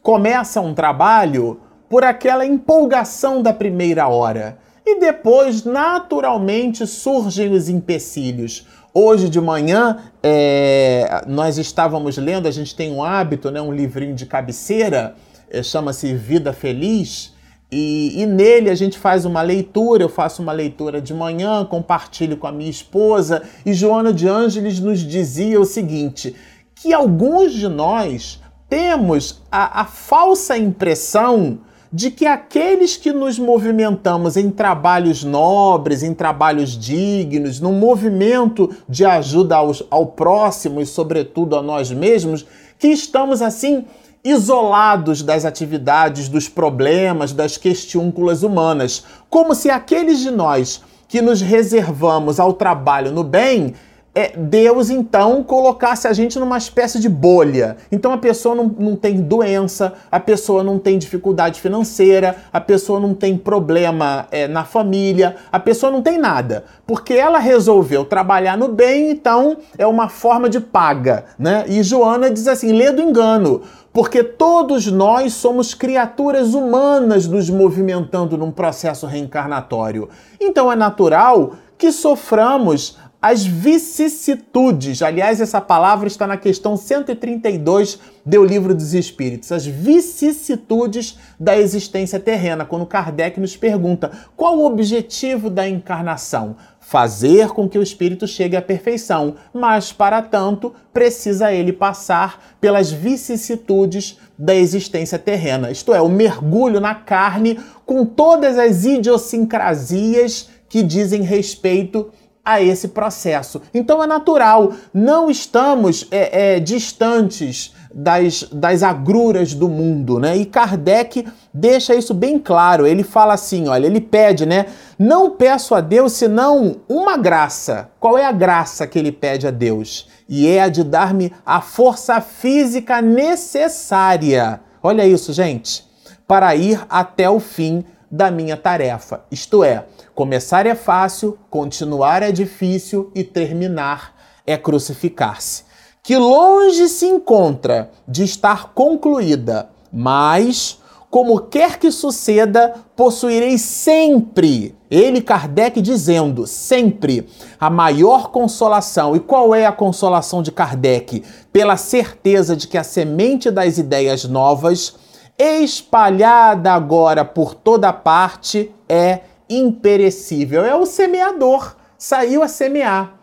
começa 0.01 0.62
um 0.62 0.74
trabalho 0.74 1.60
por 1.89 2.03
aquela 2.03 2.46
empolgação 2.46 3.41
da 3.44 3.53
primeira 3.53 4.08
hora 4.08 4.58
e 4.86 5.00
depois, 5.00 5.63
naturalmente, 5.63 6.86
surgem 6.86 7.51
os 7.51 7.70
empecilhos. 7.70 8.67
Hoje 8.94 9.27
de 9.29 9.41
manhã, 9.41 9.98
é, 10.24 11.24
nós 11.27 11.58
estávamos 11.58 12.17
lendo, 12.17 12.48
a 12.48 12.51
gente 12.51 12.75
tem 12.75 12.91
um 12.91 13.03
hábito, 13.03 13.51
né, 13.51 13.62
um 13.62 13.74
livrinho 13.74 14.15
de 14.15 14.25
cabeceira, 14.25 15.15
é, 15.50 15.62
chama-se 15.62 16.13
Vida 16.13 16.53
Feliz, 16.53 17.35
e, 17.77 18.22
e, 18.22 18.25
nele 18.25 18.70
a 18.70 18.75
gente 18.75 18.98
faz 18.98 19.25
uma 19.25 19.41
leitura, 19.41 20.01
eu 20.01 20.08
faço 20.08 20.41
uma 20.41 20.53
leitura 20.53 21.01
de 21.01 21.13
manhã, 21.13 21.65
compartilho 21.65 22.38
com 22.38 22.48
a 22.48 22.51
minha 22.51 22.70
esposa, 22.70 23.44
e 23.65 23.74
Joana 23.74 24.13
de 24.13 24.29
Ângeles 24.29 24.79
nos 24.79 25.00
dizia 25.00 25.60
o 25.60 25.65
seguinte: 25.65 26.34
que 26.74 26.94
alguns 26.94 27.51
de 27.51 27.67
nós 27.67 28.41
temos 28.70 29.41
a, 29.51 29.82
a 29.82 29.86
falsa 29.86 30.58
impressão 30.58 31.60
de 31.91 32.12
que 32.12 32.25
aqueles 32.25 32.96
que 32.96 33.12
nos 33.12 33.38
movimentamos 33.38 34.38
em 34.38 34.50
trabalhos 34.50 35.25
nobres, 35.25 36.01
em 36.01 36.13
trabalhos 36.13 36.77
dignos, 36.77 37.60
num 37.60 37.74
movimento 37.74 38.74
de 38.88 39.03
ajuda 39.03 39.58
aos, 39.58 39.84
ao 39.89 40.05
próximo 40.05 40.79
e, 40.79 40.86
sobretudo, 40.86 41.58
a 41.58 41.62
nós 41.62 41.91
mesmos, 41.91 42.46
que 42.79 42.88
estamos 42.88 43.41
assim 43.41 43.84
isolados 44.25 45.22
das 45.22 45.46
atividades, 45.46 46.27
dos 46.27 46.50
problemas, 46.50 47.32
das 47.32 47.58
questiúnculas 47.58 48.41
humanas, 48.41 49.03
como 49.29 49.53
se 49.53 49.70
aqueles 49.70 50.20
de 50.20 50.32
nós 50.32 50.82
que 51.08 51.22
nos 51.22 51.41
reservamos 51.41 52.39
ao 52.39 52.51
trabalho 52.51 53.12
no 53.12 53.24
bem 53.24 53.75
é, 54.15 54.31
Deus 54.38 54.89
então 54.89 55.43
colocasse 55.43 56.07
a 56.07 56.13
gente 56.13 56.39
numa 56.39 56.57
espécie 56.57 57.00
de 57.00 57.10
bolha. 57.10 57.75
Então 57.91 58.13
a 58.13 58.17
pessoa 58.17 58.55
não, 58.55 58.74
não 58.79 58.95
tem 58.95 59.19
doença, 59.19 59.93
a 60.10 60.22
pessoa 60.22 60.63
não 60.63 60.79
tem 60.79 60.98
dificuldade 60.98 61.60
financeira, 61.60 62.38
a 62.53 62.62
pessoa 62.62 62.98
não 62.98 63.13
tem 63.13 63.38
problema 63.38 64.25
é, 64.31 64.48
na 64.48 64.63
família, 64.63 65.36
a 65.51 65.60
pessoa 65.60 65.91
não 65.91 66.01
tem 66.01 66.17
nada. 66.17 66.63
Porque 66.88 67.13
ela 67.13 67.39
resolveu 67.39 68.05
trabalhar 68.05 68.57
no 68.57 68.69
bem, 68.69 69.12
então 69.12 69.57
é 69.77 69.86
uma 69.86 70.07
forma 70.07 70.50
de 70.50 70.62
paga. 70.62 71.25
Né? 71.38 71.65
E 71.67 71.84
Joana 71.84 72.31
diz 72.31 72.48
assim: 72.48 72.72
lê 72.72 72.93
do 72.93 73.01
engano. 73.01 73.63
Porque 73.91 74.24
todos 74.24 74.91
nós 74.91 75.34
somos 75.34 75.74
criaturas 75.74 76.53
humanas 76.53 77.27
nos 77.27 77.50
movimentando 77.50 78.38
num 78.38 78.51
processo 78.51 79.07
reencarnatório. 79.07 80.10
Então 80.39 80.69
é 80.69 80.75
natural 80.75 81.53
que 81.77 81.91
soframos 81.91 82.98
as 83.25 83.44
vicissitudes. 83.44 85.01
Aliás, 85.01 85.41
essa 85.41 85.60
palavra 85.60 86.08
está 86.08 86.27
na 86.27 86.38
questão 86.38 86.77
132 86.77 87.98
do 88.24 88.46
Livro 88.46 88.75
dos 88.75 88.94
Espíritos. 88.94 89.51
As 89.51 89.65
vicissitudes 89.65 91.17
da 91.39 91.58
existência 91.58 92.20
terrena. 92.20 92.65
Quando 92.65 92.86
Kardec 92.86 93.39
nos 93.39 93.58
pergunta 93.58 94.12
qual 94.38 94.60
o 94.60 94.65
objetivo 94.67 95.50
da 95.50 95.67
encarnação? 95.67 96.55
Fazer 96.79 97.48
com 97.48 97.67
que 97.67 97.79
o 97.79 97.82
espírito 97.82 98.27
chegue 98.27 98.55
à 98.55 98.62
perfeição, 98.62 99.38
mas 99.51 99.91
para 99.91 100.22
tanto 100.22 100.72
precisa 100.94 101.51
ele 101.51 101.74
passar 101.74 102.55
pelas 102.62 102.91
vicissitudes 102.91 104.20
da 104.38 104.53
existência 104.53 105.17
terrena, 105.17 105.72
isto 105.72 105.96
é, 105.96 106.00
o 106.00 106.10
mergulho 106.10 106.79
na 106.79 106.94
carne 106.94 107.60
com 107.88 108.05
todas 108.05 108.60
as 108.60 108.86
idiosincrasias 108.86 110.50
que 110.70 110.84
dizem 110.84 111.22
respeito 111.22 112.12
a 112.45 112.61
esse 112.61 112.89
processo. 112.89 113.59
Então 113.73 114.03
é 114.03 114.05
natural, 114.05 114.71
não 114.93 115.31
estamos 115.31 116.07
é, 116.11 116.55
é, 116.55 116.59
distantes 116.59 117.73
das, 117.91 118.43
das 118.51 118.83
agruras 118.83 119.53
do 119.53 119.67
mundo, 119.67 120.19
né? 120.19 120.37
E 120.37 120.45
Kardec 120.45 121.25
deixa 121.53 121.95
isso 121.95 122.13
bem 122.13 122.37
claro. 122.37 122.85
Ele 122.85 123.03
fala 123.03 123.33
assim: 123.33 123.67
olha, 123.67 123.87
ele 123.87 124.01
pede, 124.01 124.45
né? 124.45 124.65
Não 124.99 125.31
peço 125.31 125.73
a 125.73 125.81
Deus 125.81 126.11
senão 126.11 126.77
uma 126.87 127.17
graça. 127.17 127.89
Qual 127.99 128.17
é 128.17 128.25
a 128.25 128.31
graça 128.31 128.85
que 128.85 128.99
ele 128.99 129.11
pede 129.11 129.47
a 129.47 129.51
Deus? 129.51 130.07
E 130.27 130.47
é 130.47 130.61
a 130.61 130.69
de 130.69 130.83
dar-me 130.83 131.31
a 131.45 131.61
força 131.61 132.19
física 132.19 133.01
necessária. 133.01 134.59
Olha 134.83 135.07
isso, 135.07 135.33
gente, 135.33 135.85
para 136.27 136.55
ir 136.55 136.85
até 136.89 137.29
o 137.29 137.39
fim 137.39 137.83
da 138.11 138.29
minha 138.29 138.57
tarefa. 138.57 139.23
Isto 139.31 139.63
é, 139.63 139.85
Começar 140.15 140.65
é 140.65 140.74
fácil, 140.75 141.38
continuar 141.50 142.24
é 142.24 142.31
difícil 142.31 143.12
e 143.13 143.22
terminar 143.22 144.15
é 144.48 144.55
crucificar-se. 144.55 145.65
Que 146.01 146.15
longe 146.15 146.88
se 146.88 147.05
encontra 147.05 147.91
de 148.07 148.24
estar 148.24 148.72
concluída, 148.74 149.67
mas, 149.91 150.79
como 151.10 151.41
quer 151.41 151.77
que 151.77 151.91
suceda, 151.91 152.75
possuirei 152.95 153.57
sempre, 153.57 154.74
ele 154.89 155.19
Kardec 155.19 155.81
dizendo, 155.81 156.48
sempre, 156.48 157.27
a 157.60 157.69
maior 157.69 158.29
consolação. 158.31 159.17
E 159.17 159.19
qual 159.19 159.53
é 159.53 159.65
a 159.65 159.72
consolação 159.74 160.41
de 160.41 160.50
Kardec? 160.50 161.24
Pela 161.51 161.75
certeza 161.75 162.55
de 162.55 162.69
que 162.69 162.77
a 162.77 162.86
semente 162.86 163.51
das 163.51 163.77
ideias 163.77 164.24
novas, 164.24 164.95
espalhada 165.38 166.72
agora 166.72 167.25
por 167.25 167.53
toda 167.53 167.91
parte, 167.91 168.72
é 168.88 169.19
imperecível. 169.49 170.63
É 170.63 170.75
o 170.75 170.85
semeador, 170.85 171.75
saiu 171.97 172.43
a 172.43 172.47
semear. 172.47 173.15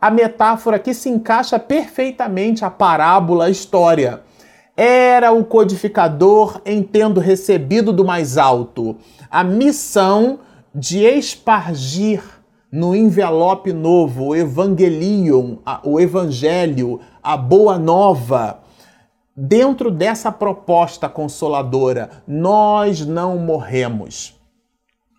A 0.00 0.10
metáfora 0.10 0.76
aqui 0.76 0.94
se 0.94 1.08
encaixa 1.08 1.58
perfeitamente 1.58 2.64
a 2.64 2.70
parábola, 2.70 3.46
a 3.46 3.50
história. 3.50 4.22
Era 4.76 5.30
o 5.30 5.44
codificador 5.44 6.62
em 6.64 6.82
tendo 6.82 7.20
recebido 7.20 7.92
do 7.92 8.04
mais 8.04 8.38
alto 8.38 8.96
a 9.30 9.44
missão 9.44 10.40
de 10.74 11.04
espargir 11.04 12.22
no 12.72 12.94
envelope 12.94 13.72
novo 13.72 14.28
o 14.28 14.36
evangelium, 14.36 15.58
o 15.84 16.00
evangelho, 16.00 17.00
a 17.22 17.36
boa 17.36 17.78
nova. 17.78 18.60
Dentro 19.36 19.90
dessa 19.90 20.32
proposta 20.32 21.08
consoladora, 21.08 22.22
nós 22.26 23.04
não 23.04 23.38
morremos. 23.38 24.39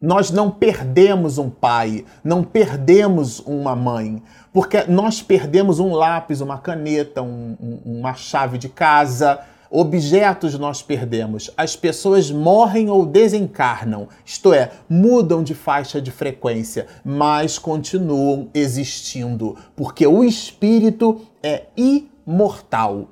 Nós 0.02 0.32
não 0.32 0.50
perdemos 0.50 1.38
um 1.38 1.48
pai, 1.48 2.04
não 2.24 2.44
perdemos 2.44 3.40
uma 3.40 3.76
mãe, 3.76 4.24
porque 4.52 4.84
nós 4.86 5.22
perdemos 5.22 5.80
um 5.80 5.94
lápis, 5.94 6.42
uma 6.42 6.58
caneta, 6.58 7.22
um, 7.22 7.56
um, 7.62 8.00
uma 8.00 8.16
chave 8.16 8.58
de 8.58 8.68
casa, 8.68 9.40
objetos 9.70 10.58
nós 10.58 10.82
perdemos. 10.82 11.52
As 11.56 11.76
pessoas 11.76 12.32
morrem 12.32 12.90
ou 12.90 13.06
desencarnam, 13.06 14.08
isto 14.26 14.52
é, 14.52 14.72
mudam 14.90 15.44
de 15.44 15.54
faixa 15.54 16.02
de 16.02 16.10
frequência, 16.10 16.88
mas 17.06 17.60
continuam 17.60 18.50
existindo, 18.56 19.56
porque 19.76 20.08
o 20.08 20.24
espírito 20.24 21.22
é 21.44 21.68
imortal. 21.78 23.08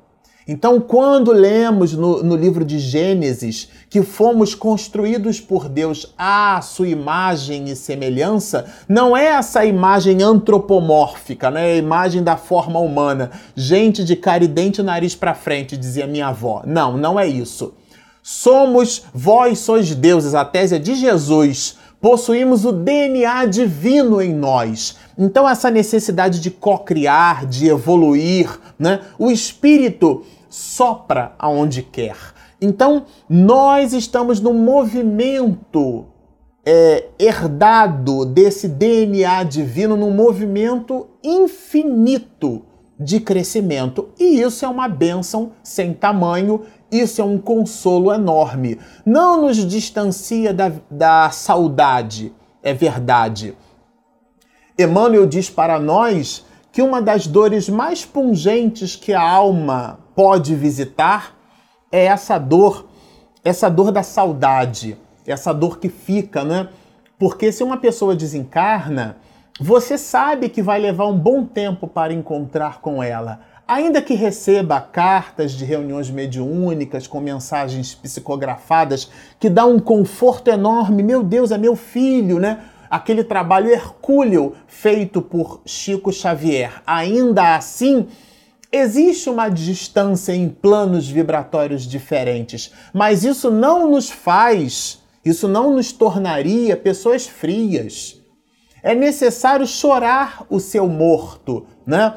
Então, 0.51 0.81
quando 0.81 1.31
lemos 1.31 1.93
no, 1.93 2.23
no, 2.23 2.35
livro 2.35 2.65
de 2.65 2.79
Gênesis 2.79 3.69
que 3.87 4.01
fomos 4.01 4.55
construídos 4.55 5.39
por 5.39 5.69
Deus 5.69 6.11
à 6.17 6.59
sua 6.63 6.87
imagem 6.87 7.65
e 7.69 7.75
semelhança, 7.75 8.65
não 8.87 9.15
é 9.15 9.25
essa 9.25 9.63
imagem 9.63 10.23
antropomórfica, 10.23 11.51
né? 11.51 11.73
a 11.73 11.75
imagem 11.75 12.23
da 12.23 12.35
forma 12.35 12.79
humana, 12.79 13.29
gente 13.55 14.03
de 14.03 14.15
cara 14.15 14.43
e 14.43 14.47
dente, 14.47 14.81
nariz 14.81 15.13
para 15.13 15.35
frente, 15.35 15.77
dizia 15.77 16.07
minha 16.07 16.29
avó. 16.29 16.63
Não, 16.65 16.97
não 16.97 17.19
é 17.19 17.27
isso. 17.27 17.75
Somos, 18.23 19.03
vós 19.13 19.59
sois 19.59 19.93
deuses, 19.93 20.33
a 20.33 20.43
tese 20.43 20.77
é 20.77 20.79
de 20.79 20.95
Jesus. 20.95 21.77
Possuímos 22.01 22.65
o 22.65 22.71
DNA 22.71 23.45
divino 23.45 24.19
em 24.19 24.33
nós. 24.33 24.97
Então, 25.15 25.47
essa 25.47 25.69
necessidade 25.69 26.39
de 26.39 26.49
cocriar, 26.49 27.45
de 27.45 27.67
evoluir, 27.67 28.49
né? 28.79 29.01
o 29.19 29.29
espírito 29.29 30.25
sopra 30.49 31.33
aonde 31.37 31.83
quer. 31.83 32.17
Então, 32.61 33.05
nós 33.29 33.93
estamos 33.93 34.41
num 34.41 34.53
movimento 34.53 36.07
é, 36.65 37.07
herdado 37.17 38.25
desse 38.25 38.67
DNA 38.67 39.43
divino, 39.43 39.95
num 39.95 40.11
movimento 40.11 41.07
infinito 41.23 42.65
de 42.99 43.19
crescimento. 43.19 44.09
E 44.19 44.41
isso 44.41 44.65
é 44.65 44.67
uma 44.67 44.89
bênção 44.89 45.53
sem 45.63 45.93
tamanho, 45.93 46.63
isso 46.91 47.21
é 47.21 47.23
um 47.23 47.37
consolo 47.37 48.11
enorme. 48.11 48.77
Não 49.05 49.41
nos 49.41 49.57
distancia 49.65 50.53
da, 50.53 50.71
da 50.91 51.29
saudade, 51.29 52.33
é 52.61 52.73
verdade. 52.73 53.55
Emmanuel 54.77 55.25
diz 55.25 55.49
para 55.49 55.79
nós 55.79 56.45
que 56.71 56.81
uma 56.81 57.01
das 57.01 57.25
dores 57.25 57.67
mais 57.69 58.05
pungentes 58.05 58.95
que 58.95 59.13
a 59.13 59.21
alma 59.21 59.99
pode 60.19 60.53
visitar 60.53 61.33
é 61.89 62.03
essa 62.03 62.37
dor, 62.37 62.89
essa 63.41 63.69
dor 63.69 63.89
da 63.89 64.03
saudade, 64.03 64.97
essa 65.25 65.53
dor 65.53 65.79
que 65.79 65.87
fica, 65.87 66.43
né? 66.43 66.67
Porque 67.17 67.53
se 67.53 67.63
uma 67.63 67.77
pessoa 67.77 68.13
desencarna, 68.13 69.15
você 69.57 69.97
sabe 69.97 70.49
que 70.49 70.61
vai 70.61 70.77
levar 70.77 71.07
um 71.07 71.17
bom 71.17 71.45
tempo 71.45 71.87
para 71.87 72.11
encontrar 72.11 72.81
com 72.81 73.01
ela. 73.01 73.39
Ainda 73.65 74.01
que 74.01 74.13
receba 74.13 74.81
cartas 74.81 75.53
de 75.53 75.63
reuniões 75.63 76.09
mediúnicas 76.09 77.07
com 77.07 77.21
mensagens 77.21 77.95
psicografadas 77.95 79.09
que 79.39 79.49
dá 79.49 79.65
um 79.65 79.79
conforto 79.79 80.49
enorme, 80.49 81.01
meu 81.01 81.23
Deus, 81.23 81.49
é 81.49 81.57
meu 81.57 81.77
filho, 81.77 82.39
né? 82.39 82.65
Aquele 82.89 83.23
trabalho 83.23 83.69
hercúleo 83.69 84.53
feito 84.67 85.21
por 85.21 85.61
Chico 85.65 86.11
Xavier. 86.11 86.81
Ainda 86.85 87.55
assim, 87.55 88.05
Existe 88.71 89.29
uma 89.29 89.49
distância 89.49 90.31
em 90.31 90.47
planos 90.47 91.09
vibratórios 91.09 91.87
diferentes, 91.87 92.71
mas 92.93 93.23
isso 93.23 93.49
não 93.49 93.89
nos 93.89 94.11
faz, 94.11 94.99
isso 95.25 95.47
não 95.47 95.75
nos 95.75 95.91
tornaria 95.91 96.77
pessoas 96.77 97.25
frias. 97.25 98.21
É 98.83 98.93
necessário 98.93 99.65
chorar 99.65 100.45
o 100.49 100.59
seu 100.59 100.87
morto, 100.87 101.65
né? 101.85 102.13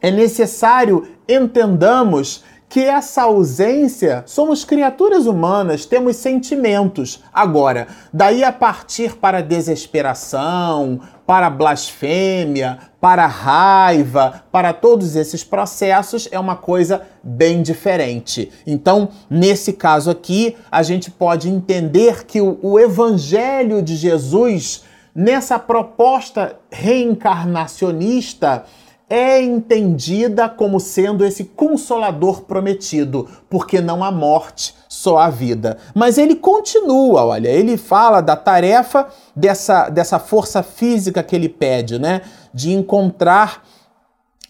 É 0.00 0.10
necessário 0.10 1.06
entendamos 1.28 2.42
que 2.68 2.80
essa 2.80 3.22
ausência, 3.22 4.22
somos 4.26 4.64
criaturas 4.64 5.26
humanas, 5.26 5.86
temos 5.86 6.16
sentimentos. 6.16 7.22
Agora, 7.32 7.88
daí 8.12 8.44
a 8.44 8.52
partir 8.52 9.16
para 9.16 9.40
desesperação, 9.42 11.00
para 11.26 11.48
blasfêmia, 11.48 12.78
para 13.00 13.26
raiva, 13.26 14.44
para 14.52 14.72
todos 14.72 15.16
esses 15.16 15.42
processos 15.42 16.28
é 16.30 16.38
uma 16.38 16.56
coisa 16.56 17.02
bem 17.22 17.62
diferente. 17.62 18.50
Então, 18.66 19.10
nesse 19.30 19.72
caso 19.72 20.10
aqui, 20.10 20.56
a 20.70 20.82
gente 20.82 21.10
pode 21.10 21.48
entender 21.48 22.26
que 22.26 22.40
o, 22.40 22.58
o 22.62 22.78
evangelho 22.78 23.80
de 23.80 23.96
Jesus, 23.96 24.84
nessa 25.14 25.58
proposta 25.58 26.56
reencarnacionista, 26.70 28.64
é 29.10 29.40
entendida 29.40 30.48
como 30.48 30.78
sendo 30.78 31.24
esse 31.24 31.44
consolador 31.44 32.42
prometido, 32.42 33.28
porque 33.48 33.80
não 33.80 34.04
há 34.04 34.10
morte, 34.10 34.74
só 34.88 35.18
a 35.18 35.30
vida. 35.30 35.78
Mas 35.94 36.18
ele 36.18 36.34
continua, 36.34 37.24
olha, 37.24 37.48
ele 37.48 37.76
fala 37.76 38.20
da 38.20 38.36
tarefa 38.36 39.08
dessa, 39.34 39.88
dessa 39.88 40.18
força 40.18 40.62
física 40.62 41.22
que 41.22 41.34
ele 41.34 41.48
pede, 41.48 41.98
né? 41.98 42.22
De 42.52 42.72
encontrar 42.72 43.64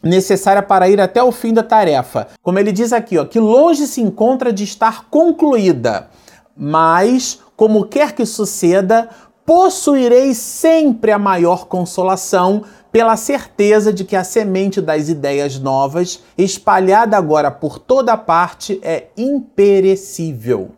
necessária 0.02 0.62
para 0.62 0.88
ir 0.88 1.00
até 1.00 1.22
o 1.22 1.32
fim 1.32 1.52
da 1.52 1.62
tarefa. 1.62 2.28
Como 2.42 2.58
ele 2.58 2.72
diz 2.72 2.92
aqui, 2.92 3.18
ó, 3.18 3.24
que 3.24 3.38
longe 3.38 3.86
se 3.86 4.00
encontra 4.00 4.52
de 4.52 4.64
estar 4.64 5.06
concluída, 5.10 6.08
mas 6.56 7.40
como 7.56 7.84
quer 7.84 8.12
que 8.12 8.24
suceda, 8.24 9.08
possuirei 9.48 10.34
sempre 10.34 11.10
a 11.10 11.18
maior 11.18 11.64
consolação 11.68 12.64
pela 12.92 13.16
certeza 13.16 13.90
de 13.90 14.04
que 14.04 14.14
a 14.14 14.22
semente 14.22 14.78
das 14.78 15.08
ideias 15.08 15.58
novas, 15.58 16.22
espalhada 16.36 17.16
agora 17.16 17.50
por 17.50 17.78
toda 17.78 18.14
parte, 18.14 18.78
é 18.82 19.06
imperecível. 19.16 20.72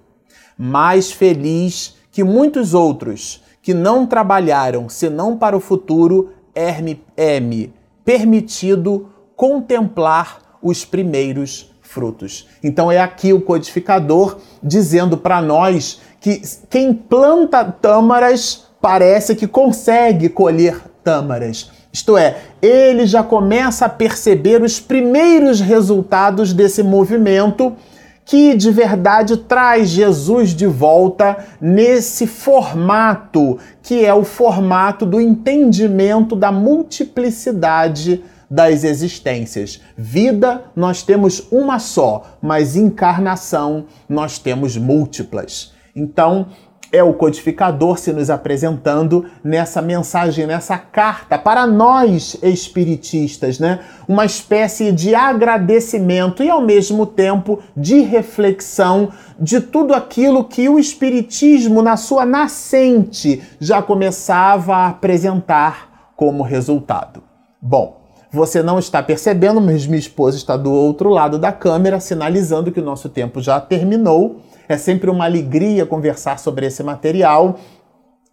Mais 0.56 1.10
feliz 1.10 1.96
que 2.12 2.22
muitos 2.22 2.72
outros 2.72 3.42
que 3.60 3.74
não 3.74 4.06
trabalharam 4.06 4.88
senão 4.88 5.36
para 5.36 5.56
o 5.56 5.60
futuro, 5.60 6.30
é-me 6.54 7.74
permitido 8.04 9.08
contemplar 9.34 10.58
os 10.62 10.84
primeiros 10.84 11.74
frutos. 11.82 12.46
Então 12.62 12.88
é 12.92 13.00
aqui 13.00 13.32
o 13.32 13.40
codificador 13.40 14.38
dizendo 14.62 15.18
para 15.18 15.42
nós 15.42 16.00
que 16.20 16.42
quem 16.68 16.92
planta 16.92 17.64
tâmaras 17.64 18.66
parece 18.80 19.34
que 19.34 19.46
consegue 19.46 20.28
colher 20.28 20.80
tâmaras. 21.02 21.70
Isto 21.92 22.16
é, 22.16 22.36
ele 22.62 23.04
já 23.06 23.22
começa 23.22 23.86
a 23.86 23.88
perceber 23.88 24.62
os 24.62 24.78
primeiros 24.78 25.60
resultados 25.60 26.52
desse 26.52 26.82
movimento 26.82 27.74
que 28.24 28.54
de 28.54 28.70
verdade 28.70 29.36
traz 29.38 29.88
Jesus 29.88 30.50
de 30.50 30.66
volta 30.66 31.36
nesse 31.60 32.28
formato, 32.28 33.58
que 33.82 34.04
é 34.04 34.14
o 34.14 34.22
formato 34.22 35.04
do 35.04 35.20
entendimento 35.20 36.36
da 36.36 36.52
multiplicidade 36.52 38.22
das 38.48 38.84
existências. 38.84 39.80
Vida 39.96 40.62
nós 40.76 41.02
temos 41.02 41.48
uma 41.50 41.80
só, 41.80 42.36
mas 42.40 42.76
encarnação 42.76 43.86
nós 44.08 44.38
temos 44.38 44.76
múltiplas. 44.76 45.72
Então, 46.00 46.46
é 46.92 47.04
o 47.04 47.14
codificador 47.14 47.98
se 47.98 48.12
nos 48.12 48.30
apresentando 48.30 49.26
nessa 49.44 49.80
mensagem, 49.80 50.46
nessa 50.46 50.76
carta 50.76 51.38
para 51.38 51.66
nós 51.66 52.36
espiritistas, 52.42 53.60
né? 53.60 53.80
Uma 54.08 54.24
espécie 54.24 54.90
de 54.90 55.14
agradecimento 55.14 56.42
e 56.42 56.50
ao 56.50 56.60
mesmo 56.60 57.06
tempo 57.06 57.60
de 57.76 58.00
reflexão 58.00 59.10
de 59.38 59.60
tudo 59.60 59.94
aquilo 59.94 60.44
que 60.44 60.68
o 60.68 60.80
espiritismo 60.80 61.80
na 61.80 61.96
sua 61.96 62.26
nascente 62.26 63.40
já 63.60 63.80
começava 63.80 64.74
a 64.74 64.88
apresentar 64.88 66.12
como 66.16 66.42
resultado. 66.42 67.22
Bom, 67.62 68.00
você 68.32 68.62
não 68.62 68.78
está 68.78 69.02
percebendo, 69.02 69.60
mas 69.60 69.86
minha 69.86 69.98
esposa 69.98 70.36
está 70.36 70.56
do 70.56 70.72
outro 70.72 71.08
lado 71.08 71.38
da 71.38 71.52
câmera, 71.52 72.00
sinalizando 72.00 72.70
que 72.70 72.80
o 72.80 72.84
nosso 72.84 73.08
tempo 73.08 73.40
já 73.40 73.60
terminou. 73.60 74.40
É 74.70 74.78
sempre 74.78 75.10
uma 75.10 75.24
alegria 75.24 75.84
conversar 75.84 76.38
sobre 76.38 76.64
esse 76.64 76.80
material. 76.80 77.58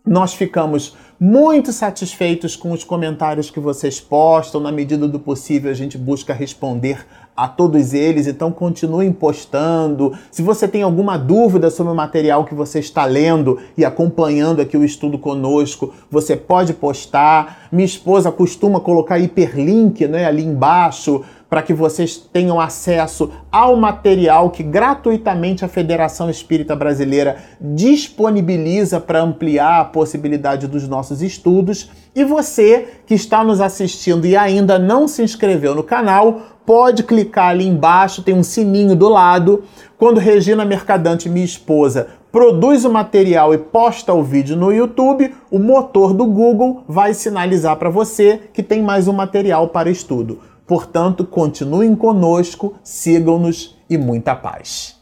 Nós 0.06 0.36
ficamos 0.36 0.96
muito 1.20 1.74
satisfeitos 1.74 2.56
com 2.56 2.72
os 2.72 2.84
comentários 2.84 3.50
que 3.50 3.60
vocês 3.60 4.00
postam. 4.00 4.62
Na 4.62 4.72
medida 4.72 5.08
do 5.08 5.20
possível, 5.20 5.72
a 5.72 5.74
gente 5.74 5.98
busca 5.98 6.36
responder 6.36 7.04
a 7.38 7.48
todos 7.48 7.94
eles, 7.94 8.26
então 8.26 8.52
continuem 8.52 9.14
postando. 9.14 10.18
Se 10.32 10.42
você 10.42 10.68
tem 10.68 10.82
alguma 10.82 11.18
dúvida 11.18 11.70
sobre 11.70 11.94
o 11.94 11.96
material 11.96 12.44
que 12.44 12.56
você 12.56 12.80
está 12.80 13.06
lendo 13.06 13.60
e 13.78 13.86
acompanhando 13.86 14.60
aqui 14.60 14.76
o 14.76 14.84
estudo 14.84 15.20
conosco, 15.20 15.94
você 16.10 16.36
pode 16.36 16.74
postar. 16.74 17.68
Minha 17.72 17.86
esposa 17.86 18.32
costuma 18.32 18.80
colocar 18.80 19.20
hiperlink 19.20 20.08
né, 20.08 20.26
ali 20.26 20.44
embaixo 20.44 21.24
para 21.50 21.62
que 21.62 21.74
vocês 21.74 22.18
tenham 22.18 22.60
acesso 22.60 23.32
ao 23.52 23.78
material 23.78 24.50
que 24.50 24.64
gratuitamente 24.64 25.64
a 25.64 25.68
Federação 25.68 26.30
Espírita 26.30 26.76
Brasileira 26.76 27.38
disponibiliza 27.62 29.00
para 29.00 29.22
ampliar 29.22 29.82
a 29.82 29.86
possibilidade 29.86 30.68
dos 30.68 30.88
nossos 30.88 31.22
estudos. 31.22 31.90
E 32.14 32.24
você 32.26 32.88
que 33.06 33.14
está 33.14 33.44
nos 33.44 33.62
assistindo 33.62 34.26
e 34.26 34.36
ainda 34.36 34.78
não 34.78 35.08
se 35.08 35.22
inscreveu 35.22 35.74
no 35.74 35.84
canal, 35.84 36.57
pode 36.68 37.04
clicar 37.04 37.48
ali 37.48 37.66
embaixo, 37.66 38.22
tem 38.22 38.36
um 38.36 38.44
sininho 38.44 38.94
do 38.94 39.08
lado. 39.08 39.64
Quando 39.98 40.20
Regina 40.20 40.66
Mercadante, 40.66 41.30
minha 41.30 41.46
esposa, 41.46 42.10
produz 42.30 42.84
o 42.84 42.92
material 42.92 43.54
e 43.54 43.58
posta 43.58 44.14
o 44.14 44.22
vídeo 44.22 44.58
no 44.58 44.74
YouTube, 44.74 45.34
o 45.50 45.60
motor 45.60 46.14
do 46.14 46.26
Google 46.26 46.84
vai 46.86 47.14
sinalizar 47.14 47.78
para 47.78 47.90
você 47.90 48.42
que 48.54 48.62
tem 48.62 48.84
mais 48.84 49.08
um 49.08 49.14
material 49.14 49.70
para 49.70 49.90
estudo. 49.90 50.42
Portanto, 50.68 51.24
continuem 51.24 51.96
conosco, 51.96 52.76
sigam-nos 52.84 53.78
e 53.90 53.98
muita 53.98 54.36
paz. 54.36 54.97